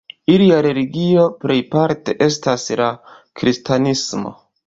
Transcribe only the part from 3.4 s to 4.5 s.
kristanismo.